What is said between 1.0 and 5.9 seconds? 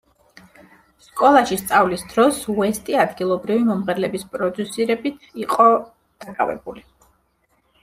სკოლაში სწავლის დროს, უესტი ადგილობრივი მომღერლების პროდიუსირებით იყო